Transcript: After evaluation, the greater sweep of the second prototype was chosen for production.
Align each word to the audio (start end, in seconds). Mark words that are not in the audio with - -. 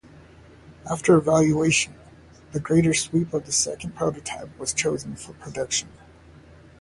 After 0.89 1.15
evaluation, 1.15 1.93
the 2.53 2.59
greater 2.59 2.91
sweep 2.91 3.35
of 3.35 3.45
the 3.45 3.51
second 3.51 3.93
prototype 3.93 4.49
was 4.57 4.73
chosen 4.73 5.15
for 5.15 5.33
production. 5.33 5.89